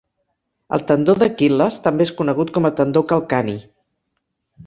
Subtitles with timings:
[0.77, 3.57] El tendó d'Aquil·les també és conegut com a tendó calcani.